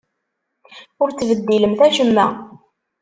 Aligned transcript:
Ur 1.01 1.09
ttbeddilemt 1.09 1.79
acemma! 1.87 2.25